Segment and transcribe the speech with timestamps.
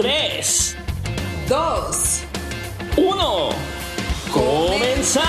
[0.00, 0.76] 3,
[1.48, 2.20] 2,
[2.98, 3.48] 1.
[4.32, 5.24] ¡Comenzamos!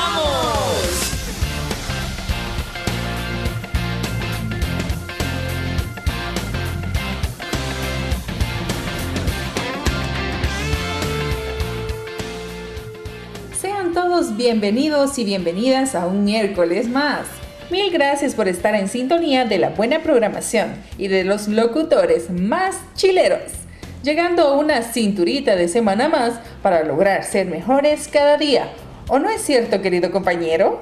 [13.60, 17.26] Sean todos bienvenidos y bienvenidas a un miércoles más.
[17.72, 22.76] Mil gracias por estar en sintonía de la buena programación y de los locutores más
[22.94, 23.60] chileros
[24.04, 28.70] llegando a una cinturita de semana más para lograr ser mejores cada día.
[29.08, 30.80] ¿O no es cierto, querido compañero?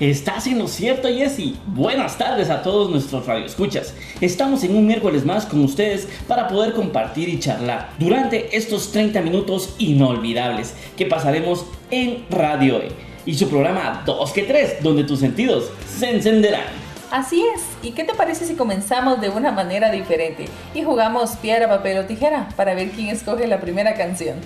[0.00, 1.54] Estás en lo cierto, Jesse.
[1.66, 3.94] Buenas tardes a todos nuestros radioescuchas.
[4.20, 9.20] Estamos en un miércoles más con ustedes para poder compartir y charlar durante estos 30
[9.22, 12.92] minutos inolvidables que pasaremos en Radio E
[13.26, 16.87] y su programa 2 que 3, donde tus sentidos se encenderán.
[17.10, 17.62] Así es.
[17.82, 22.04] ¿Y qué te parece si comenzamos de una manera diferente y jugamos piedra, papel o
[22.04, 24.38] tijera para ver quién escoge la primera canción?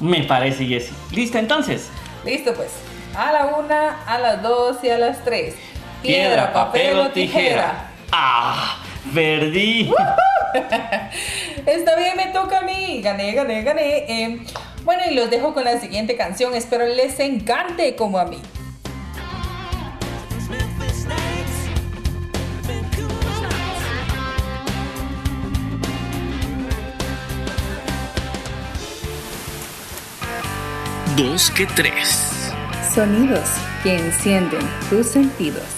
[0.00, 0.94] Me parece, Jessie.
[1.12, 1.88] ¿Lista entonces?
[2.24, 2.70] Listo, pues.
[3.16, 5.54] A la una, a las dos y a las tres.
[6.02, 7.90] Piedra, papel, o tijera.
[8.12, 8.78] ¡Ah!
[9.14, 9.90] ¡Perdí!
[11.66, 13.00] Está bien, me toca a mí.
[13.02, 14.04] Gané, gané, gané.
[14.08, 14.44] Em,
[14.84, 16.54] bueno, y los dejo con la siguiente canción.
[16.54, 18.40] Espero les encante como a mí.
[31.18, 32.52] Dos que tres.
[32.94, 33.48] Sonidos
[33.82, 35.77] que encienden tus sentidos.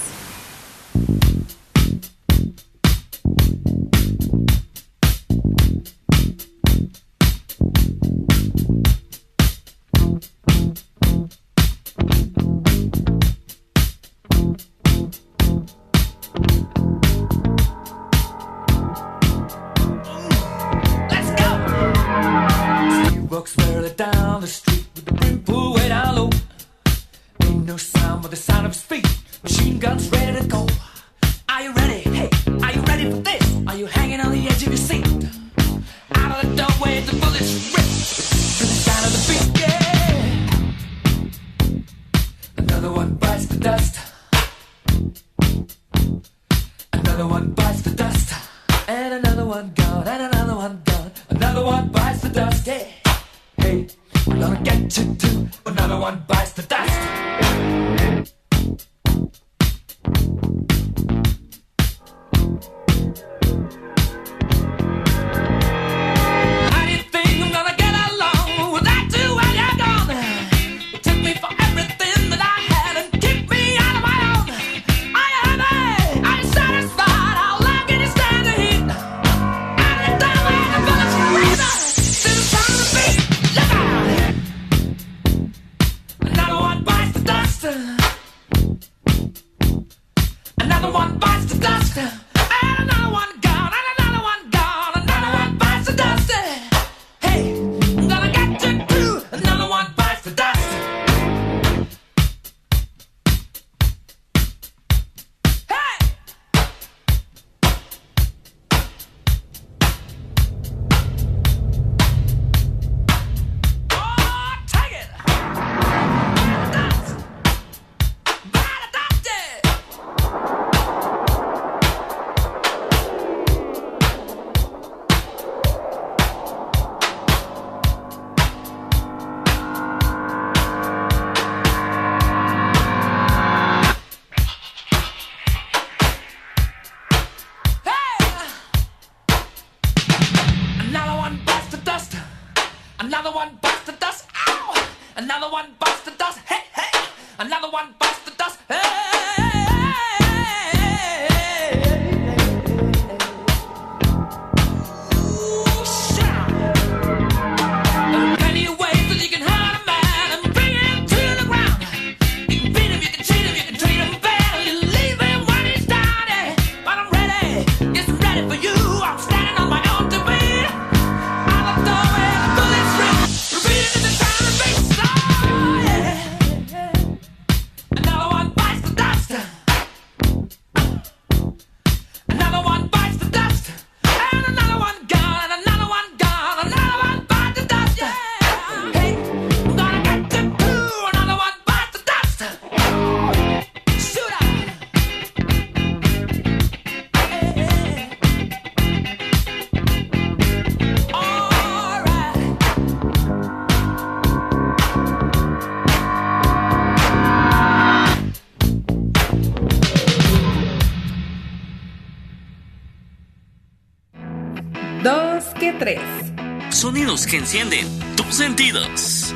[217.27, 217.87] Que encienden
[218.17, 219.33] tus sentidos.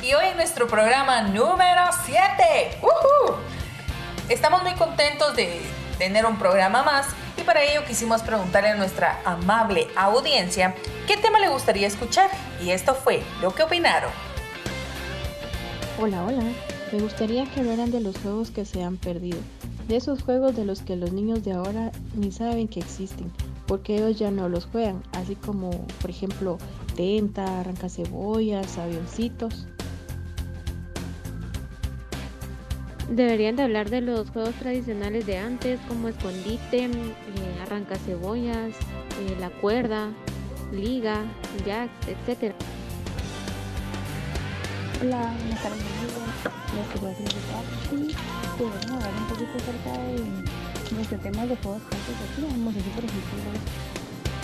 [0.00, 2.78] Y hoy en nuestro programa número 7.
[4.30, 5.60] Estamos muy contentos de
[5.98, 10.74] tener un programa más y para ello quisimos preguntarle a nuestra amable audiencia
[11.06, 12.30] qué tema le gustaría escuchar
[12.62, 14.31] y esto fue lo que opinaron.
[16.04, 16.42] Hola, hola.
[16.90, 19.38] Me gustaría que hablaran de los juegos que se han perdido,
[19.86, 23.30] de esos juegos de los que los niños de ahora ni saben que existen,
[23.68, 25.70] porque ellos ya no los juegan, así como
[26.00, 26.58] por ejemplo
[26.96, 29.68] tenta, arranca cebollas, avioncitos.
[33.08, 36.90] Deberían de hablar de los juegos tradicionales de antes, como escondite, eh,
[37.62, 38.74] arranca cebollas,
[39.20, 40.10] eh, la cuerda,
[40.72, 41.22] liga,
[41.64, 42.56] jack, etc.
[45.02, 46.22] Hola, buenas tardes amigos.
[46.76, 48.14] Les quería felicitar y
[48.56, 53.42] podemos hablar un poquito acerca de nuestros temas de juegos que así por ejemplo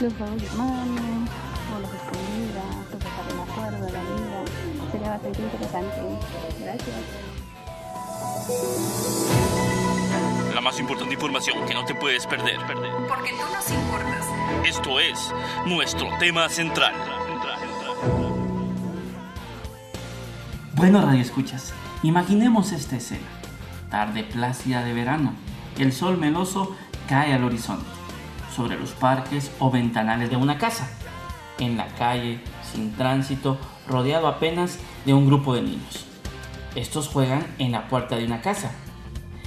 [0.00, 1.28] los, juegos de mano,
[1.70, 4.43] o las escondidas, o sacar la cuerda, la liga.
[4.90, 6.00] Sería bastante interesante.
[6.60, 6.96] Gracias.
[10.55, 12.58] La más importante información que no te puedes perder.
[13.06, 14.26] Porque tú nos importas.
[14.66, 15.32] Esto es
[15.66, 17.18] nuestro tema central.
[20.79, 21.73] Bueno, Radio Escuchas,
[22.05, 23.27] imaginemos esta escena.
[23.91, 25.33] Tarde plácida de verano.
[25.77, 26.77] El sol meloso
[27.09, 27.91] cae al horizonte,
[28.55, 30.89] sobre los parques o ventanales de una casa.
[31.59, 33.59] En la calle, sin tránsito,
[33.89, 36.07] rodeado apenas de un grupo de niños.
[36.77, 38.71] Estos juegan en la puerta de una casa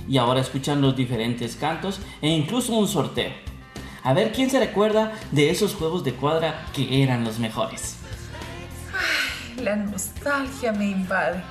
[0.10, 3.32] y ahora escuchan los diferentes cantos e incluso un sorteo.
[4.04, 8.01] A ver quién se recuerda de esos juegos de cuadra que eran los mejores.
[9.62, 11.44] La nostalgia me invade.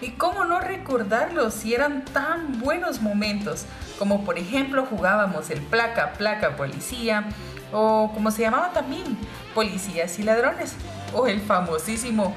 [0.00, 3.66] ¿Y cómo no recordarlos si eran tan buenos momentos?
[3.98, 7.24] Como por ejemplo jugábamos el placa placa policía
[7.70, 9.18] o como se llamaba también
[9.54, 10.72] policías y ladrones
[11.12, 12.34] o el famosísimo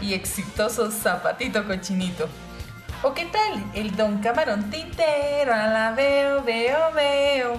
[0.00, 2.28] y exitoso zapatito cochinito.
[3.04, 3.64] ¿O qué tal?
[3.74, 7.52] El Don Camarón Tintero, la veo, veo, veo.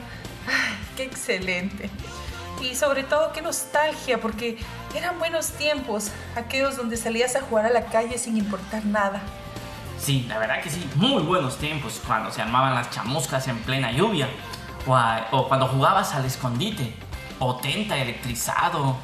[0.47, 1.89] ¡Ay, qué excelente!
[2.61, 4.57] Y sobre todo, qué nostalgia, porque
[4.95, 9.21] eran buenos tiempos, aquellos donde salías a jugar a la calle sin importar nada.
[9.99, 13.91] Sí, la verdad que sí, muy buenos tiempos, cuando se armaban las chamuscas en plena
[13.91, 14.29] lluvia,
[14.87, 14.97] o,
[15.31, 16.93] o cuando jugabas al escondite,
[17.39, 18.95] o tenta electrizado.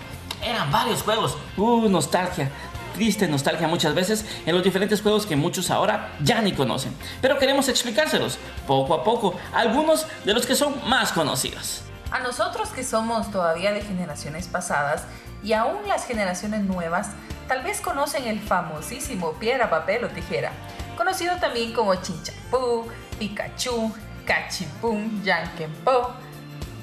[0.41, 1.37] Eran varios juegos.
[1.57, 2.51] Uh, nostalgia
[2.95, 6.95] triste nostalgia muchas veces en los diferentes juegos que muchos ahora ya ni conocen.
[7.21, 11.81] Pero queremos explicárselos poco a poco, algunos de los que son más conocidos.
[12.11, 15.03] A nosotros que somos todavía de generaciones pasadas
[15.45, 17.11] y aún las generaciones nuevas,
[17.47, 20.51] tal vez conocen el famosísimo piedra, papel o tijera,
[20.97, 22.87] conocido también como Chinchampú,
[23.17, 23.95] Pikachu,
[24.25, 26.13] Cachipum, Yankenpo,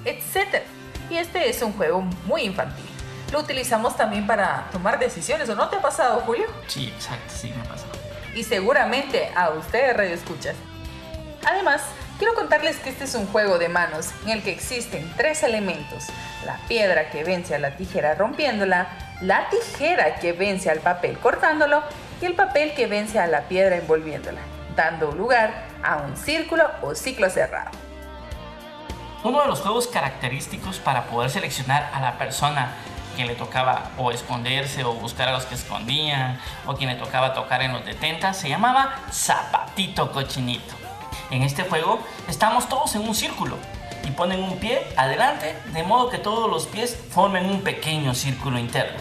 [0.05, 0.63] etc.
[1.11, 2.93] Y este es un juego muy infantil
[3.33, 5.49] lo utilizamos también para tomar decisiones.
[5.49, 6.45] ¿O no te ha pasado, Julio?
[6.69, 7.93] Sí, exacto, sí me ha pasado.
[8.35, 10.55] Y seguramente a ustedes, Radio Escuchas.
[11.45, 11.83] Además,
[12.19, 16.05] quiero contarles que este es un juego de manos en el que existen tres elementos.
[16.45, 18.89] La piedra que vence a la tijera rompiéndola,
[19.21, 21.83] la tijera que vence al papel cortándolo
[22.21, 24.41] y el papel que vence a la piedra envolviéndola,
[24.75, 27.71] dando lugar a un círculo o ciclo cerrado.
[29.23, 32.73] Uno de los juegos característicos para poder seleccionar a la persona
[33.15, 37.35] quien le tocaba o esconderse o buscar a los que escondían, o quien le tocaba
[37.35, 40.75] tocar en los detentas, se llamaba Zapatito Cochinito.
[41.31, 43.57] En este juego estamos todos en un círculo
[44.05, 48.59] y ponen un pie adelante de modo que todos los pies formen un pequeño círculo
[48.59, 48.99] interno.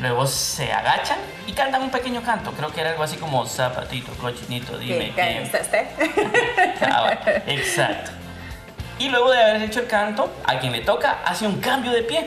[0.00, 2.52] Luego se agachan y cantan un pequeño canto.
[2.52, 5.84] Creo que era algo así como zapatito, cochinito, dime ¿Qué, ¿Está
[6.82, 8.10] ah, exacto.
[8.98, 12.02] Y luego de haber hecho el canto, a quien le toca hace un cambio de
[12.02, 12.26] pie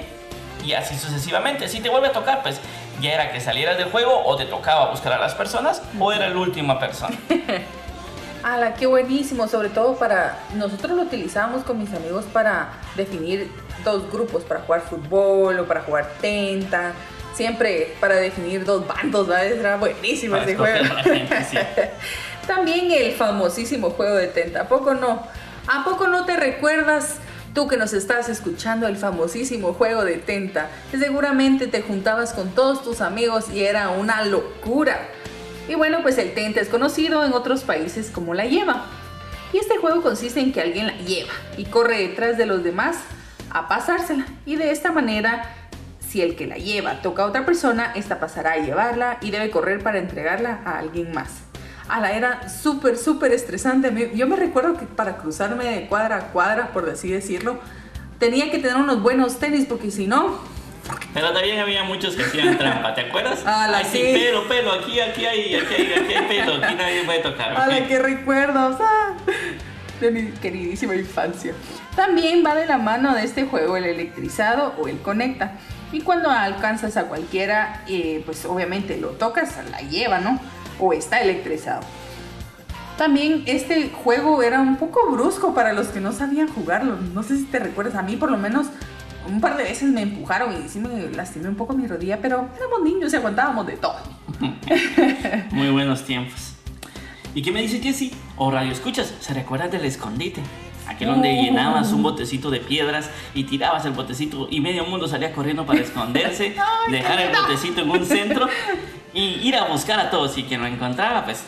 [0.66, 1.68] y así sucesivamente.
[1.68, 2.60] Si te vuelve a tocar, pues
[3.02, 6.30] ya era que salieras del juego o te tocaba buscar a las personas o era
[6.30, 7.18] la última persona.
[8.48, 9.46] ¡Hala, qué buenísimo!
[9.50, 10.40] Sobre todo para.
[10.56, 13.52] Nosotros lo utilizábamos con mis amigos para definir
[13.84, 16.94] dos grupos, para jugar fútbol o para jugar tenta.
[17.34, 19.48] Siempre para definir dos bandos, ¿verdad?
[19.48, 20.80] Era buenísimo ese juego.
[22.48, 24.62] También el famosísimo juego de tenta.
[24.62, 25.28] ¿A poco no?
[25.68, 27.18] ¿A poco no te recuerdas
[27.58, 32.84] Tú que nos estás escuchando el famosísimo juego de Tenta, seguramente te juntabas con todos
[32.84, 35.10] tus amigos y era una locura.
[35.68, 38.86] Y bueno, pues el Tenta es conocido en otros países como la lleva.
[39.54, 42.98] Y este juego consiste en que alguien la lleva y corre detrás de los demás
[43.50, 44.26] a pasársela.
[44.46, 45.54] Y de esta manera
[46.00, 49.50] Si el que la lleva toca a otra persona, esta pasará a llevarla y debe
[49.52, 51.30] correr para entregarla a alguien más.
[51.90, 54.12] A la era súper, súper estresante.
[54.16, 57.60] Yo me recuerdo que para cruzarme de cuadra a cuadra, por así decirlo,
[58.20, 60.40] tenía que tener unos buenos tenis porque si no,
[61.14, 63.40] Pero también había muchos que hacían trampa, ¿te acuerdas?
[63.46, 67.04] Ah, la sí, pelo, pelo, aquí, aquí hay, aquí hay, aquí hay pelo, aquí nadie
[67.04, 67.58] puede tocar.
[67.58, 68.78] ¡Hala, qué recuerdos!
[68.82, 69.14] ah,
[70.00, 71.54] de mi queridísima infancia.
[71.96, 75.54] También va de la mano de este juego el electrizado o el conecta.
[75.92, 80.40] Y cuando alcanzas a cualquiera, eh, pues obviamente lo tocas, la lleva, ¿no?
[80.80, 81.82] O está electrizado.
[82.98, 86.98] También este juego era un poco brusco para los que no sabían jugarlo.
[87.14, 88.68] No sé si te recuerdas, a mí por lo menos
[89.28, 92.50] un par de veces me empujaron y sí me lastimé un poco mi rodilla, pero
[92.58, 93.96] éramos niños y aguantábamos de todo.
[95.52, 96.54] Muy buenos tiempos.
[97.34, 98.12] ¿Y qué me dice Jessy?
[98.36, 100.42] O radio escuchas, ¿se recuerdan del escondite?
[100.88, 101.44] Aquel donde Oh.
[101.44, 105.82] llenabas un botecito de piedras y tirabas el botecito y medio mundo salía corriendo para
[105.82, 106.56] esconderse,
[106.88, 108.48] Ay, dejar el botecito en un centro
[109.14, 111.44] y ir a buscar a todos y quien lo encontraba pues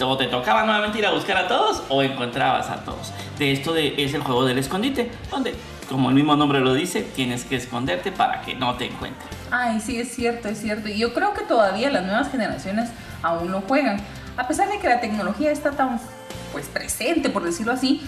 [0.00, 3.12] o te tocaba nuevamente ir a buscar a todos o encontrabas a todos.
[3.36, 5.54] De esto de, es el juego del escondite, donde
[5.88, 9.28] como el mismo nombre lo dice, tienes que esconderte para que no te encuentren.
[9.50, 10.88] Ay, sí, es cierto, es cierto.
[10.88, 12.90] Y yo creo que todavía las nuevas generaciones
[13.22, 13.98] aún lo juegan.
[14.36, 16.00] A pesar de que la tecnología está tan
[16.52, 18.02] pues presente, por decirlo así,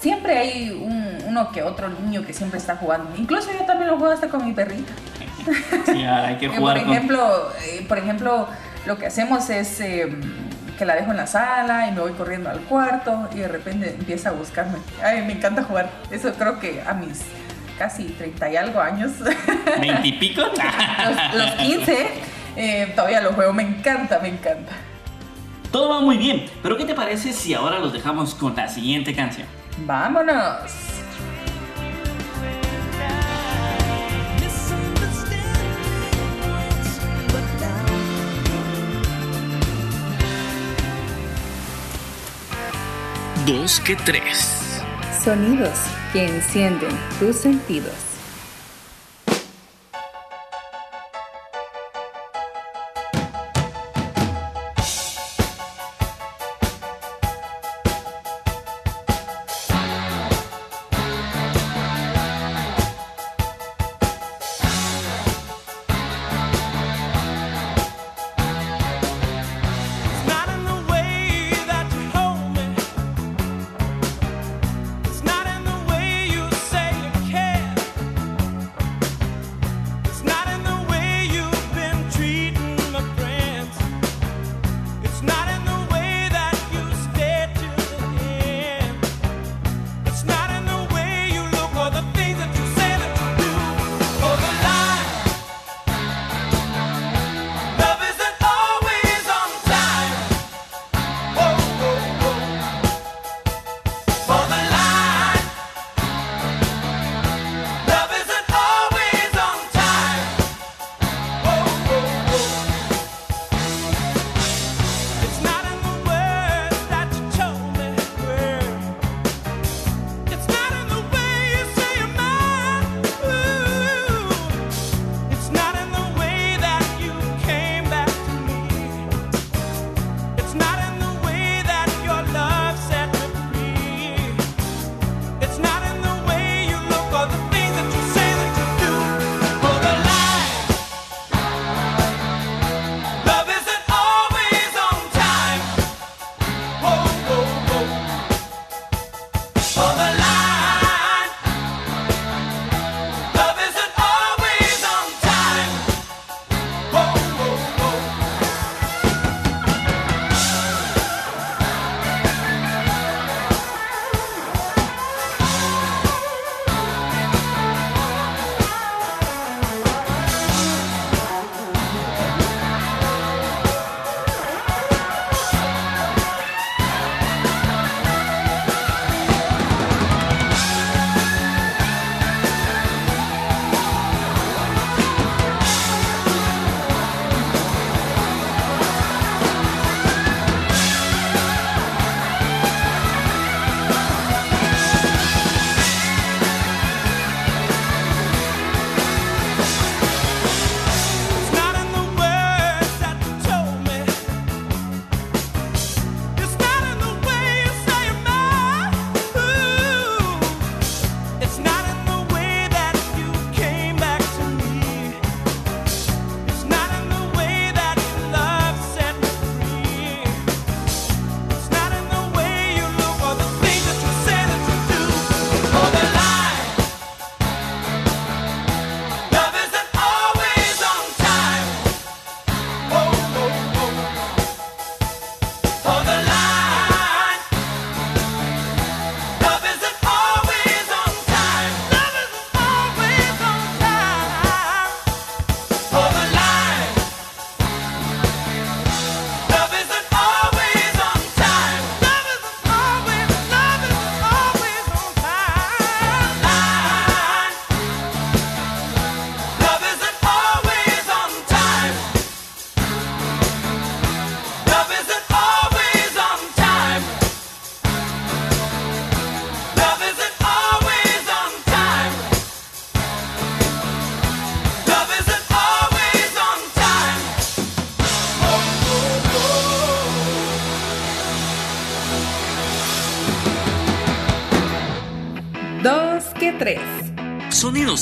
[0.00, 3.10] siempre hay un- uno que otro niño que siempre está jugando.
[3.16, 4.92] Incluso yo también lo juego hasta con mi perrita.
[5.86, 6.90] Sí, ahora hay que Eh, por jugar con...
[6.92, 8.48] ejemplo, eh, por ejemplo,
[8.86, 10.06] lo que hacemos es eh,
[10.78, 13.96] que la dejo en la sala y me voy corriendo al cuarto y de repente
[13.98, 14.78] empieza a buscarme.
[15.02, 15.90] Ay, me encanta jugar.
[16.10, 17.22] Eso creo que a mis
[17.76, 19.12] casi 30 y algo años.
[19.80, 20.40] ¿Veintipico?
[21.34, 22.06] los, los 15,
[22.56, 24.72] eh, todavía lo juego, me encanta, me encanta.
[25.72, 29.14] Todo va muy bien, pero ¿qué te parece si ahora los dejamos con la siguiente
[29.14, 29.46] canción?
[29.84, 30.87] ¡Vámonos!
[43.48, 44.82] Dos que tres.
[45.24, 45.78] Sonidos
[46.12, 48.07] que encienden tus sentidos.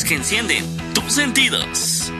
[0.07, 2.13] Que encienden tus sentidos.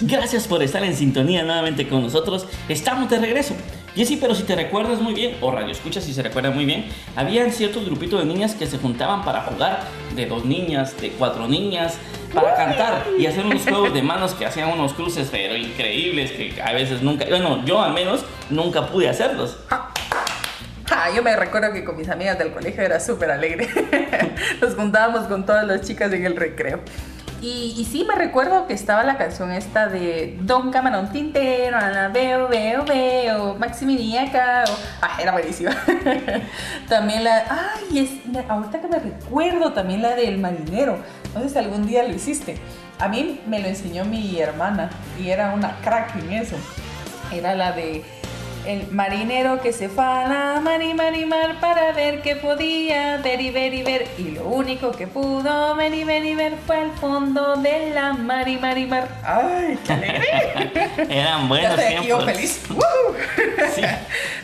[0.00, 2.46] Gracias por estar en sintonía nuevamente con nosotros.
[2.68, 3.54] Estamos de regreso.
[3.94, 6.86] Jessy, pero si te recuerdas muy bien, o radio escucha si se recuerda muy bien,
[7.14, 9.84] habían ciertos grupitos de niñas que se juntaban para jugar,
[10.16, 11.98] de dos niñas, de cuatro niñas,
[12.34, 16.60] para cantar y hacer unos juegos de manos que hacían unos cruces, pero increíbles, que
[16.62, 19.58] a veces nunca, bueno, yo al menos nunca pude hacerlos.
[19.70, 23.66] Ah, yo me recuerdo que con mis amigas del colegio era súper alegre.
[24.60, 26.80] Nos juntábamos con todas las chicas en el recreo.
[27.42, 32.46] Y, sí me recuerdo que estaba la canción esta de Don Camarón Tintero, la veo,
[32.46, 34.62] veo, veo, Maximiliaca.
[35.00, 35.72] Ah, era buenísima.
[36.88, 37.44] también la.
[37.50, 40.98] Ay, es, ahorita que me recuerdo, también la del marinero.
[41.34, 42.54] No sé si algún día lo hiciste.
[43.00, 46.54] A mí me lo enseñó mi hermana y era una crack en eso.
[47.32, 48.04] Era la de
[48.66, 52.36] el marinero que se fue a la mar y mar y mar para ver qué
[52.36, 54.08] podía ver y ver y ver.
[54.18, 58.12] Y lo único que pudo ver y ver y ver fue el fondo de la
[58.12, 59.08] mar y mar y mar.
[59.24, 60.28] ¡Ay, qué alegre!
[61.10, 62.24] Eran ya buenos aquí yo tiempos.
[62.24, 62.62] feliz.
[62.70, 62.82] ¡Woo!
[63.74, 63.82] Sí,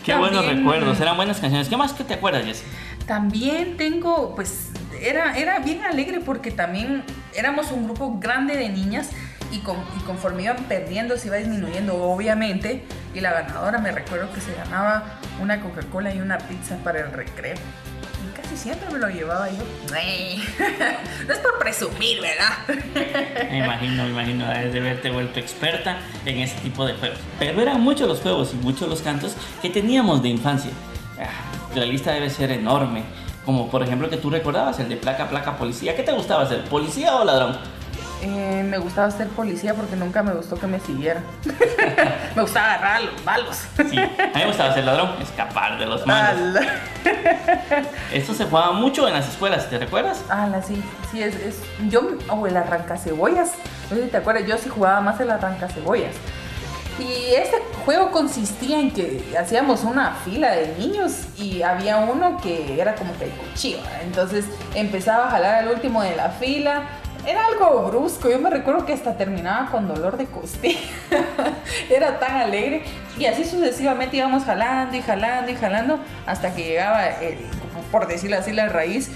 [0.05, 1.69] qué buenos También- recuerdos, eran buenas canciones.
[1.69, 2.65] ¿Qué más que te acuerdas, Jessy?
[3.07, 4.69] También tengo, pues,
[5.01, 7.05] era, era bien alegre porque también
[7.35, 9.11] éramos un grupo grande de niñas
[9.51, 12.85] y, con- y conforme iban perdiendo se iba disminuyendo, obviamente.
[13.15, 15.05] Y la ganadora, me recuerdo que se ganaba
[15.41, 17.55] una Coca-Cola y una pizza para el recreo.
[17.57, 19.63] Y casi siempre me lo llevaba yo.
[19.95, 20.43] Ay,
[21.27, 23.49] No es por presumir, ¿verdad?
[23.51, 27.19] Me imagino, me imagino de haberte vuelto experta en ese tipo de juegos.
[27.39, 30.71] Pero eran muchos los juegos y muchos los cantos que teníamos de infancia.
[31.21, 31.29] Ah,
[31.75, 33.05] La lista debe ser enorme.
[33.45, 35.97] Como por ejemplo que tú recordabas, el de placa, placa, policía.
[35.97, 36.65] ¿Qué te gustaba hacer?
[36.65, 37.57] ¿Policía o ladrón?
[38.21, 41.25] Eh, me gustaba ser policía porque nunca me gustó que me siguieran.
[42.35, 43.57] me gustaba agarrar los malos.
[43.77, 46.65] Sí, a mí me gustaba ser ladrón, escapar de los malos.
[48.13, 50.25] Esto se jugaba mucho en las escuelas, ¿te recuerdas?
[50.29, 53.53] Ala, sí, sí, es, es yo, o el arrancacebollas,
[53.91, 56.15] no sé si te acuerdas, yo sí jugaba más el arrancacebollas.
[56.99, 62.81] Y este juego consistía en que hacíamos una fila de niños y había uno que
[62.81, 66.89] era como que el cuchillo, entonces empezaba a jalar al último de la fila.
[67.27, 70.79] Era algo brusco, yo me recuerdo que hasta terminaba con dolor de costilla.
[71.91, 72.85] era tan alegre
[73.19, 77.39] y así sucesivamente íbamos jalando y jalando y jalando hasta que llegaba, el,
[77.91, 79.11] por decirlo así, la raíz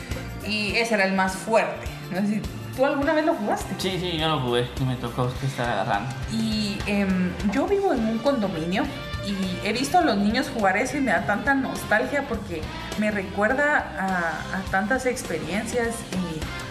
[0.46, 1.86] y ese era el más fuerte.
[2.10, 2.42] No sé si
[2.76, 3.74] tú alguna vez lo jugaste.
[3.78, 6.14] Sí, sí, yo lo jugué y me tocó estar agarrando.
[6.32, 8.84] Y em, yo vivo en un condominio
[9.24, 12.60] y he visto a los niños jugar eso y me da tanta nostalgia porque
[12.98, 16.61] me recuerda a, a tantas experiencias y,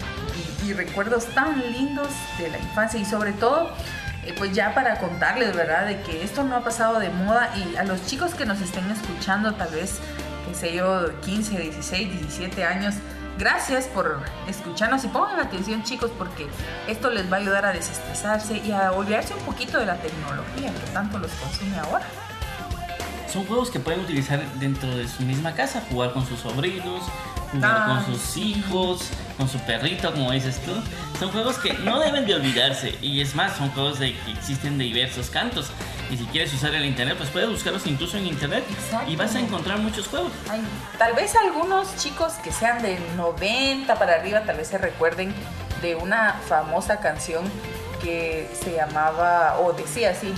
[0.64, 3.70] y- recuerdos tan lindos de la infancia y sobre todo
[4.24, 5.86] eh, pues ya para contarles, ¿verdad?
[5.86, 8.88] De que esto no ha pasado de moda y a los chicos que nos estén
[8.90, 9.98] escuchando tal vez,
[10.48, 12.94] qué sé yo, 15, 16, 17 años,
[13.38, 16.46] gracias por escucharnos y pongan atención chicos porque
[16.86, 20.70] esto les va a ayudar a desestresarse y a olvidarse un poquito de la tecnología
[20.72, 22.04] que tanto los consume ahora.
[23.32, 27.02] Son juegos que pueden utilizar dentro de su misma casa, jugar con sus sobrinos,
[27.52, 30.72] jugar con sus hijos, con su perrito, como dices tú.
[31.18, 34.78] Son juegos que no deben de olvidarse y es más, son juegos de, que existen
[34.78, 35.70] de diversos cantos.
[36.10, 38.64] Y si quieres usar el internet, pues puedes buscarlos incluso en internet
[39.06, 40.32] y vas a encontrar muchos juegos.
[40.50, 40.60] Ay,
[40.98, 45.34] tal vez algunos chicos que sean del 90 para arriba tal vez se recuerden
[45.80, 47.44] de una famosa canción
[48.02, 50.32] que se llamaba o decía así.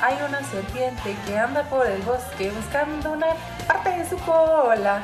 [0.00, 3.26] Hay una serpiente que anda por el bosque buscando una
[3.66, 5.02] parte de su cola.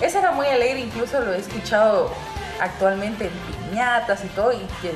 [0.00, 2.12] Ese era muy alegre, incluso lo he escuchado
[2.60, 3.32] actualmente en
[3.70, 4.92] piñatas y todo, y que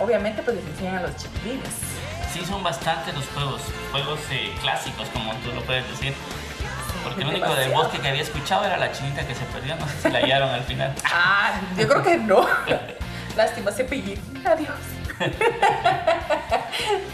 [0.00, 1.68] obviamente pues les enseñan a los chiquilines.
[2.32, 6.14] Sí, son bastantes los juegos, juegos eh, clásicos, como tú lo puedes decir.
[7.04, 9.86] Porque el único del bosque que había escuchado era la chinita que se perdió, no
[9.86, 10.94] sé si la hallaron al final.
[11.04, 12.46] Ah, yo creo que no.
[13.36, 14.20] Lástima, cepillín.
[14.46, 14.70] Adiós.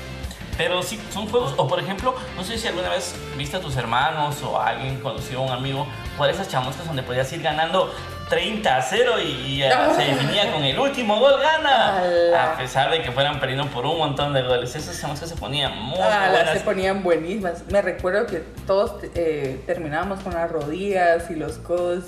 [0.59, 3.77] Pero sí, son juegos, o por ejemplo, no sé si alguna vez viste a tus
[3.77, 5.87] hermanos o a alguien conocido, un amigo,
[6.19, 7.91] por esas chamuscas donde podías ir ganando
[8.29, 9.63] 30 a 0 y, y,
[9.97, 11.99] se definía con el último gol gana.
[12.01, 12.53] Ala.
[12.53, 14.75] A pesar de que fueran perdiendo por un montón de goles.
[14.75, 16.59] Esas chamuscas se ponían muy Ah, las buenas.
[16.59, 17.63] se ponían buenísimas.
[17.71, 22.05] Me recuerdo que todos eh, terminábamos con las rodillas y los codos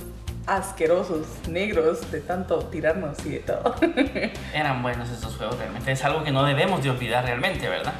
[0.47, 3.77] asquerosos, negros, de tanto tirarnos y de todo.
[4.53, 5.93] Eran buenos esos juegos realmente.
[5.93, 7.93] Es algo que no debemos de olvidar realmente, ¿verdad?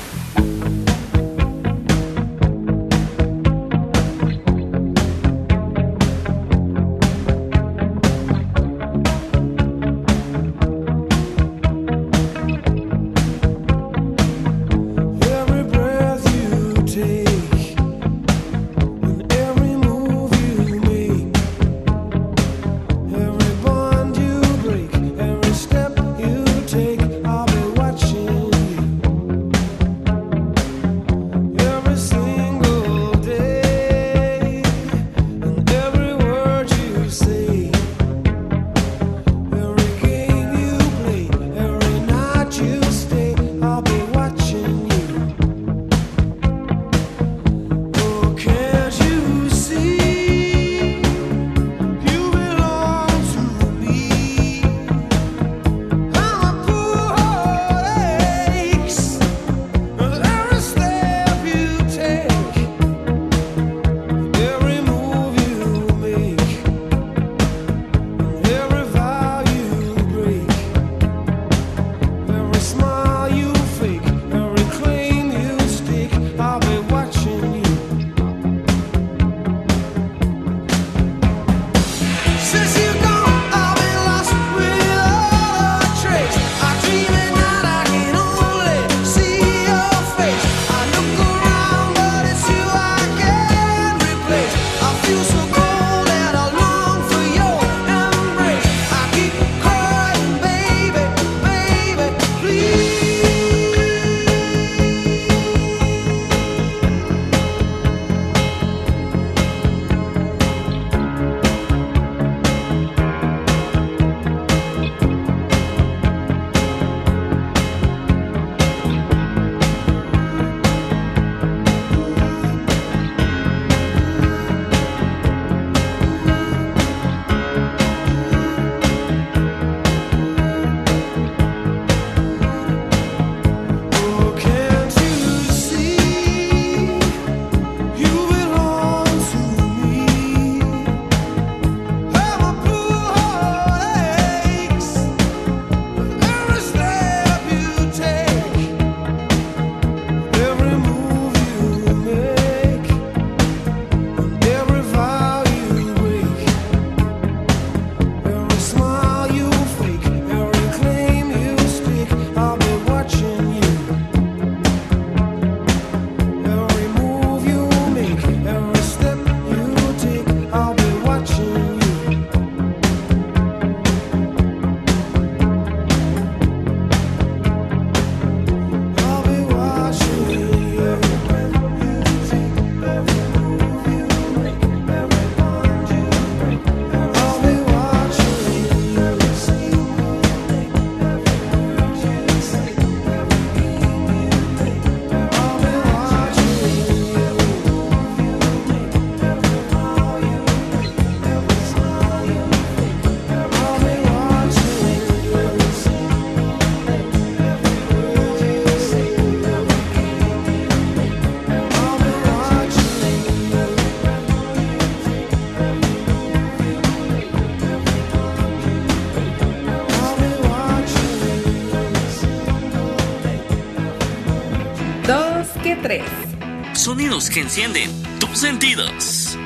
[227.31, 227.89] Que encienden
[228.19, 229.37] tus sentidos.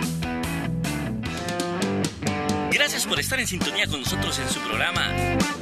[2.72, 5.12] Gracias por estar en sintonía con nosotros en su programa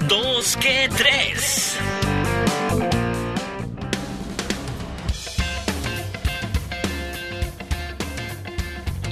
[0.08, 1.78] Dos que tres.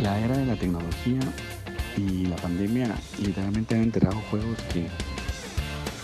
[0.02, 1.20] La era de la tecnología
[1.98, 4.88] y la pandemia literalmente han enterrado juegos que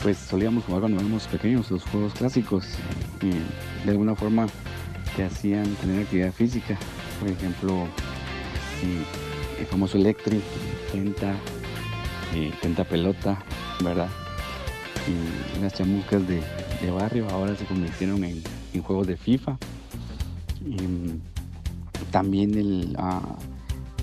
[0.04, 2.66] pues solíamos jugar cuando éramos pequeños, los juegos clásicos,
[3.22, 3.42] eh,
[3.86, 4.48] de alguna forma
[5.16, 6.78] te hacían tener actividad física.
[7.20, 7.88] Por ejemplo,
[9.60, 10.42] el famoso Electric,
[10.92, 11.36] Tenta,
[12.34, 13.40] eh, Tenta Pelota,
[13.84, 14.10] ¿verdad?
[15.08, 16.42] Y las chamuscas de,
[16.92, 18.44] barrio ahora se convirtieron en,
[18.84, 19.58] juegos de FIFA.
[20.66, 20.78] Y,
[22.12, 23.22] También el ah,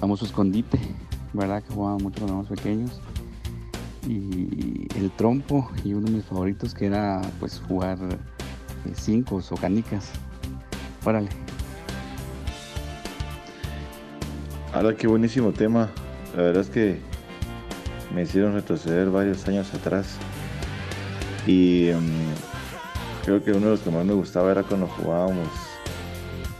[0.00, 0.79] famoso escondite,
[1.33, 1.62] ¿verdad?
[1.62, 3.00] Que jugaban mucho cuando éramos pequeños.
[4.09, 9.57] Y el trompo y uno de mis favoritos que era pues jugar eh, cinco o
[9.57, 10.11] canicas.
[11.05, 11.43] Órale.
[14.74, 15.88] Ahora qué buenísimo tema.
[16.34, 16.98] La verdad es que
[18.12, 20.16] me hicieron retroceder varios años atrás.
[21.46, 25.46] Y mm, creo que uno de los que más me gustaba era cuando jugábamos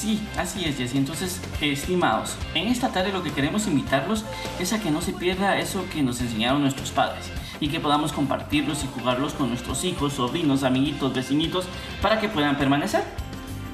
[0.05, 0.99] Sí, así es, Jessy.
[0.99, 4.23] Entonces, estimados, en esta tarde lo que queremos invitarlos
[4.61, 8.13] es a que no se pierda eso que nos enseñaron nuestros padres y que podamos
[8.13, 11.65] compartirlos y jugarlos con nuestros hijos, sobrinos, amiguitos, vecinitos
[12.03, 13.03] para que puedan permanecer.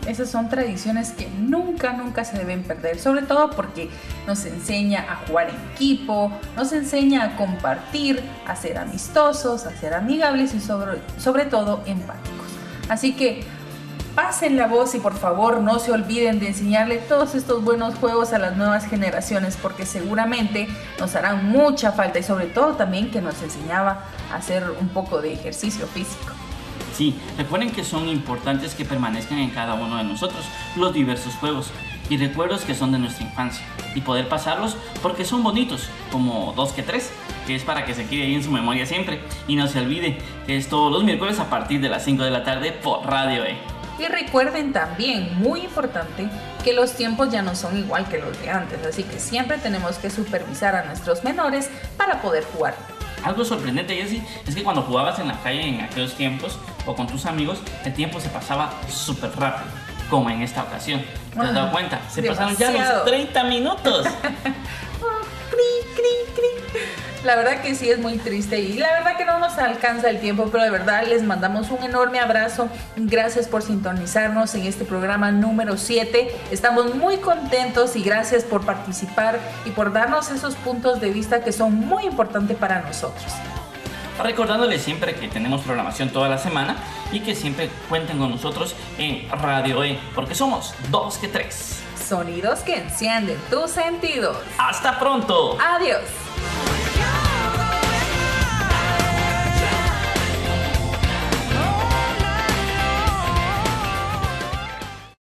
[0.07, 3.91] Esas son tradiciones que nunca, nunca se deben perder, sobre todo porque
[4.29, 9.95] nos enseña a jugar en equipo, nos enseña a compartir, a ser amistosos, a ser
[9.95, 12.47] amigables y sobre todo empáticos.
[12.89, 13.45] Así que
[14.23, 18.35] pasen la voz y por favor no se olviden de enseñarle todos estos buenos juegos
[18.35, 23.23] a las nuevas generaciones porque seguramente nos harán mucha falta y sobre todo también que
[23.23, 26.35] nos enseñaba a hacer un poco de ejercicio físico.
[26.95, 30.45] Sí, recuerden que son importantes que permanezcan en cada uno de nosotros
[30.77, 31.71] los diversos juegos
[32.11, 36.75] y recuerdos que son de nuestra infancia y poder pasarlos porque son bonitos, como dos
[36.75, 37.11] que tres,
[37.47, 39.23] que es para que se quede ahí en su memoria siempre.
[39.49, 42.31] Y no se olvide que es todos los miércoles a partir de las 5 de
[42.31, 43.80] la tarde por Radio E.
[44.01, 46.27] Y recuerden también, muy importante,
[46.65, 49.99] que los tiempos ya no son igual que los de antes, así que siempre tenemos
[49.99, 52.75] que supervisar a nuestros menores para poder jugar.
[53.23, 57.07] Algo sorprendente, Jessy, es que cuando jugabas en la calle en aquellos tiempos o con
[57.09, 59.71] tus amigos, el tiempo se pasaba súper rápido,
[60.09, 61.05] como en esta ocasión.
[61.35, 62.01] ¿Te has dado cuenta?
[62.09, 64.07] Se pasaron ya los 30 minutos.
[65.51, 66.81] Cri, cri, cri.
[67.25, 70.21] La verdad que sí es muy triste y la verdad que no nos alcanza el
[70.21, 72.71] tiempo, pero de verdad les mandamos un enorme abrazo.
[72.97, 76.35] Gracias por sintonizarnos en este programa número 7.
[76.51, 81.53] Estamos muy contentos y gracias por participar y por darnos esos puntos de vista que
[81.53, 83.27] son muy importantes para nosotros.
[84.23, 86.77] Recordándoles siempre que tenemos programación toda la semana
[87.13, 91.81] y que siempre cuenten con nosotros en Radio E, porque somos dos que tres.
[92.09, 94.39] Sonidos que encienden tus sentidos.
[94.57, 95.59] ¡Hasta pronto!
[95.61, 96.01] Adiós.